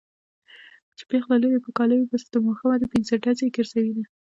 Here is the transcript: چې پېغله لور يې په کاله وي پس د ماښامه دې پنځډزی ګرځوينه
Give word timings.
چې 0.97 1.03
پېغله 1.09 1.35
لور 1.41 1.53
يې 1.55 1.61
په 1.65 1.71
کاله 1.77 1.93
وي 1.95 2.07
پس 2.11 2.23
د 2.33 2.35
ماښامه 2.45 2.75
دې 2.79 2.87
پنځډزی 2.93 3.47
ګرځوينه 3.55 4.03